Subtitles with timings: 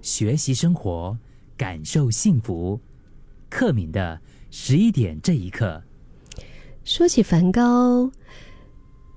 [0.00, 1.16] 学习生活，
[1.54, 2.80] 感受幸福。
[3.50, 4.18] 克敏的
[4.50, 5.82] 十一点这一刻，
[6.82, 8.10] 说起梵高，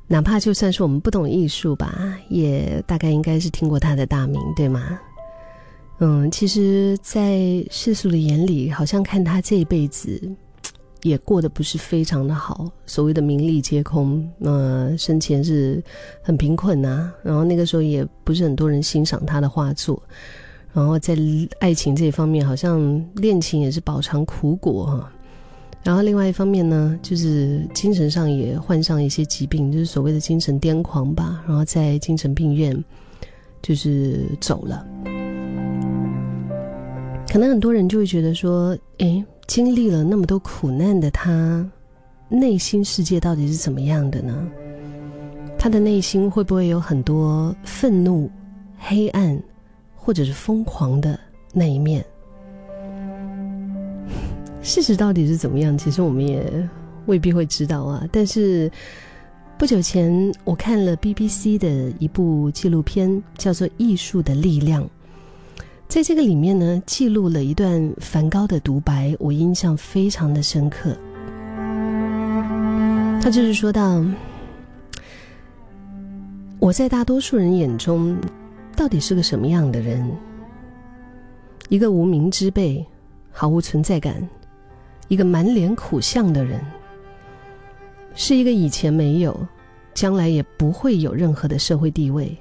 [0.08, 5.00] 哪怕就算是我们不懂艺术吧，也大概应该是听过他的大名，对吗？
[6.00, 7.40] 嗯，其实，在
[7.72, 10.22] 世俗的眼里，好像看他这一辈子
[11.04, 14.30] 也过得不是非常的好，所谓的名利皆空。
[14.42, 15.82] 呃，生前是
[16.22, 20.04] 很贫困呐，然后那个时候也不是很多人欣赏他的画作。
[20.76, 21.18] 然后在
[21.60, 25.12] 爱情这方面，好像恋情也是饱尝苦果哈。
[25.82, 31.42] 然后另外一方面呢，就是精神上也患上一些疾病，就是所谓的精神癫狂吧。
[31.48, 32.76] 然后在精神病院
[33.62, 34.86] 就是走了。
[37.32, 41.66] 可能很多人就会觉得说，诶，经历了那么多苦难的他，
[42.28, 44.46] 内心世界到底是怎么样的呢？
[45.58, 48.30] 他的内心会不会有很多愤怒、
[48.78, 49.42] 黑暗？
[50.06, 51.20] 或者是疯狂的
[51.52, 52.06] 那一面，
[54.62, 55.76] 事实到底是怎么样？
[55.76, 56.70] 其实我们也
[57.08, 58.08] 未必会知道啊。
[58.12, 58.72] 但是
[59.58, 64.84] 不久前我看了 BBC 的一部纪录片，叫做《艺术的力量》。
[65.88, 70.96] 在这个里面呢，记录了一段梵高的独白，我印象非常的深刻。
[73.24, 74.06] 他就是说到，
[76.60, 78.16] 我在大多数人眼中。
[78.76, 80.12] 到底是个什么样的人？
[81.70, 82.86] 一个无名之辈，
[83.32, 84.16] 毫无存在感；
[85.08, 86.64] 一个满脸苦相的人，
[88.14, 89.36] 是一个以前没有，
[89.94, 92.38] 将来也不会有任何的社会地位。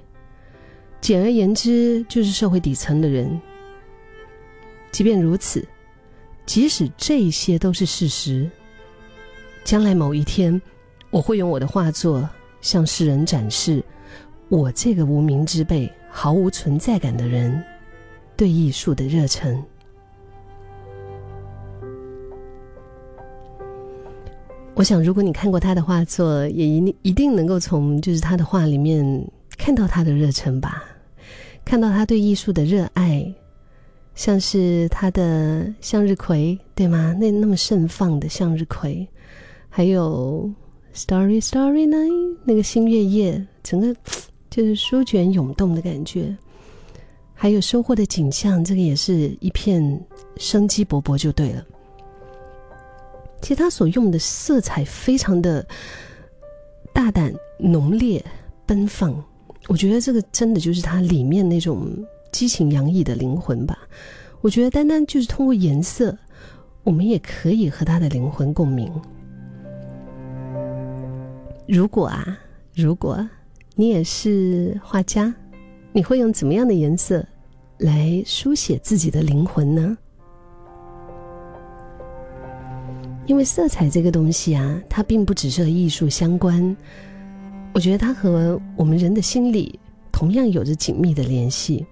[1.01, 3.41] 简而言之，就是社会底层的人。
[4.91, 5.67] 即便如此，
[6.47, 8.51] 即使这些都是事实，
[9.65, 10.61] 将来某一天，
[11.11, 12.29] 我会用我的画作
[12.61, 13.83] 向世人展示
[14.49, 15.91] 我这个无名之辈。
[16.17, 17.61] 毫无存在感的人，
[18.37, 19.61] 对艺术的热忱。
[24.77, 29.05] 我想，如果你看过他的画作，也一定一定能够从就是他的画里面
[29.59, 30.85] 看到他的热忱吧，
[31.65, 33.35] 看到他对艺术的热爱，
[34.15, 37.13] 像是他的向日葵，对吗？
[37.19, 39.07] 那那么盛放的向日葵，
[39.69, 40.49] 还有
[40.97, 42.09] 《Starry Starry Night》
[42.45, 43.95] 那个星月夜，整个。
[44.55, 46.33] 就是书卷涌动的感觉，
[47.35, 50.01] 还有收获的景象，这个也是一片
[50.37, 51.67] 生机勃勃，就对了。
[53.43, 55.67] 其实他所用的色彩非常的
[56.93, 58.25] 大胆、浓烈、
[58.65, 59.13] 奔放，
[59.67, 61.89] 我觉得这个真的就是他里面那种
[62.31, 63.77] 激情洋溢的灵魂吧。
[64.41, 66.17] 我觉得单单就是通过颜色，
[66.85, 68.89] 我们也可以和他的灵魂共鸣。
[71.67, 72.39] 如果啊，
[72.73, 73.29] 如果。
[73.77, 75.35] 你也是画家，
[75.93, 77.27] 你会用怎么样的颜色
[77.79, 79.99] 来书写自己的灵魂呢？
[83.27, 86.77] 因为色彩这个东西啊，它并不只是和艺术相关，
[87.73, 89.81] 我觉得它和我们人的心理
[90.13, 91.85] 同样有着紧密的联系。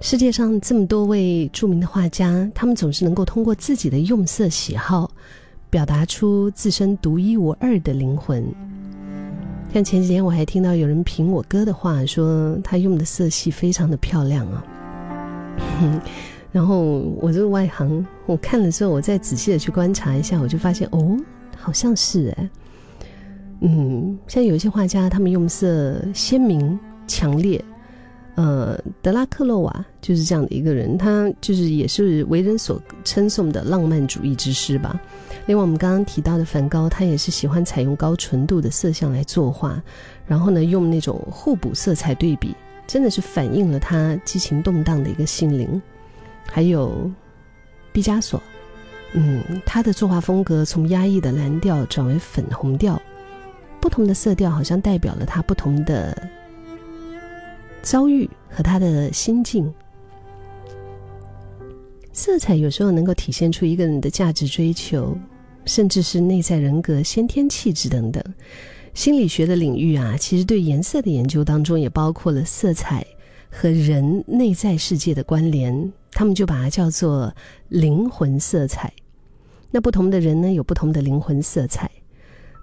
[0.00, 5.10] 世界上这么多位著名的画家，他们总是能够通过自己的用色喜好，
[5.68, 8.42] 表达出自身独一无二的灵魂。
[9.72, 14.64] 像前几天我还听到有人评我哥的话，说他用的色系非常的漂亮啊。
[16.50, 21.14] 然后我这个外行，我看了之后，我再仔细的去观察一下，我就发现哦，
[21.54, 22.50] 好像是哎，
[23.60, 27.62] 嗯，像有一些画家，他们用色鲜明强烈。
[28.36, 35.00] 呃，德拉克洛瓦就是这样的一个人，他就是也是为人所称颂的浪漫主义之师吧。
[35.46, 39.82] 另外，我们刚刚提到的梵高，他也是喜欢采用高纯度的色相来作画，
[40.26, 42.54] 然后呢，用那种互补色彩对比，
[42.86, 45.80] 真的是反映了他激情动荡的一个心灵。
[46.46, 47.10] 还有
[47.90, 48.42] 毕加索，
[49.14, 53.00] 嗯，他的作画风格从压抑的蓝调转为粉红调，
[53.80, 56.14] 不同的色调好像代表了他不同的。
[57.86, 59.72] 遭遇和他的心境，
[62.12, 65.16] 色彩有时候能够体现出一个人的价值追求，
[65.66, 68.20] 甚至是内在人格、先天气质等等。
[68.92, 73.06] 心理学的领域啊，其实对颜色的研究当中也包括了色彩
[73.48, 77.32] 和人内在世界的关联，他们就把它叫做
[77.68, 78.92] 灵魂色彩。
[79.70, 81.88] 那不同的人呢，有不同的灵魂色彩，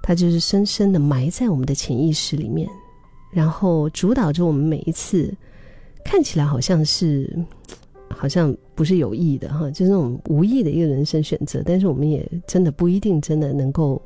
[0.02, 2.68] 它就是深深的埋在我们的潜意识里面。
[3.34, 5.34] 然后主导着我们每一次，
[6.06, 7.30] 看起来好像是，
[8.10, 11.62] 好像不是有意的哈，就是那种无意的一个人生选择。
[11.66, 14.02] 但是我们也真的不一定真的能够，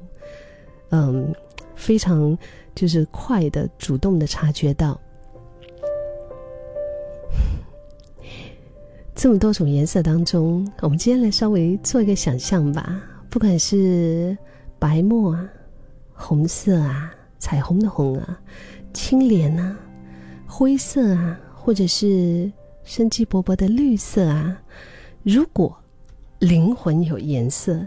[0.89, 1.33] 嗯，
[1.75, 2.37] 非常
[2.73, 4.99] 就是快的主动的察觉到。
[9.13, 13.01] 这么多种颜色当中，我们今天来稍微做一个想象吧。
[13.31, 14.37] 不管是
[14.77, 15.49] 白墨啊、
[16.13, 18.39] 红色啊、彩虹的红啊、
[18.97, 19.77] 青莲啊、
[20.47, 22.51] 灰色啊，或者是
[22.83, 24.59] 生机勃勃的绿色啊，
[25.21, 25.77] 如果
[26.39, 27.79] 灵魂有颜色，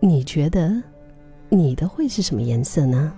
[0.00, 0.82] 你觉得
[1.48, 3.16] 你的会是什么颜色呢？